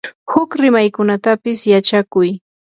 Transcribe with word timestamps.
huk 0.31 0.49
rimaykunatapis 0.61 1.59
yachakuy. 1.73 2.29